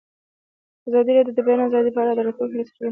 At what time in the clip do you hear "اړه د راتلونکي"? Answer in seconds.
2.03-2.51